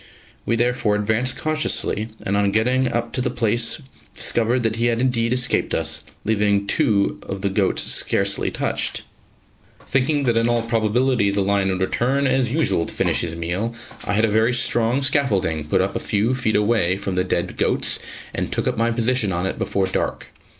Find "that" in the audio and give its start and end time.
4.63-4.77, 10.23-10.37